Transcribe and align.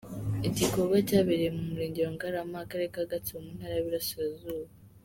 Igikorwa 0.47 0.97
cyabereye 1.07 1.49
mu 1.55 1.61
murenge 1.69 1.99
wa 2.05 2.11
Ngarama 2.15 2.57
,Akarere 2.63 2.93
ka 2.95 3.03
Gatsibo 3.11 3.39
,mu 3.45 3.51
Ntara 3.57 3.73
y’i 3.75 3.85
Burasirazuba. 3.85 4.71